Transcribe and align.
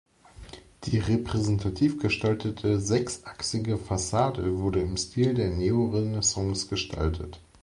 Die 0.85 0.97
repräsentativ 0.97 1.99
gestaltete 1.99 2.79
sechsachsige 2.79 3.77
Fassade 3.77 4.57
wurde 4.57 4.79
im 4.81 4.97
Stil 4.97 5.35
der 5.35 5.51
Neorenaissance 5.51 6.67
gestaltet. 6.69 7.39